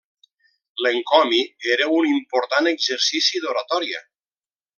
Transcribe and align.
L'encomi 0.85 1.41
era 1.75 1.89
un 1.97 2.09
important 2.15 2.71
exercici 2.73 3.43
d'oratòria. 3.45 4.03